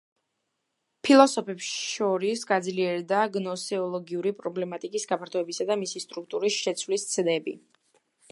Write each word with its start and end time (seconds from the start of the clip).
ფილოსოფოსებს 1.07 1.67
შორის 1.89 2.41
გაძლიერდა 2.51 3.19
გნოსეოლოგიური 3.35 4.33
პრობლემატიკის 4.39 5.07
გაფართოებისა 5.13 5.67
და 5.73 5.79
მისი 5.85 6.05
სტრუქტურის 6.07 6.59
შეცვლის 6.65 7.09
ცდები. 7.13 7.55